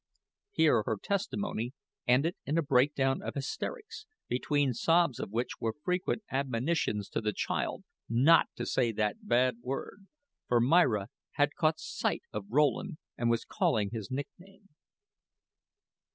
[0.49, 1.73] Here her testimony
[2.07, 7.31] ended in a breakdown of hysterics, between sobs of which were frequent admonitions to the
[7.33, 10.07] child not to say that bad word;
[10.47, 14.69] for Myra had caught sight of Rowland and was calling his nickname.